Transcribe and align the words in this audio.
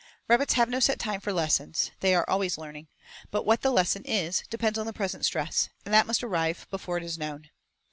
Rabbits 0.27 0.53
have 0.53 0.67
no 0.67 0.79
set 0.79 0.97
time 0.97 1.21
for 1.21 1.31
lessons, 1.31 1.91
they 1.99 2.15
are 2.15 2.27
always 2.27 2.57
learning; 2.57 2.87
but 3.29 3.45
what 3.45 3.61
the 3.61 3.69
lesson 3.69 4.01
is 4.03 4.43
depends 4.49 4.79
on 4.79 4.87
the 4.87 4.93
present 4.93 5.25
stress, 5.25 5.69
and 5.85 5.93
that 5.93 6.07
must 6.07 6.23
arrive 6.23 6.65
before 6.71 6.97
it 6.97 7.03
is 7.03 7.19
known. 7.19 7.51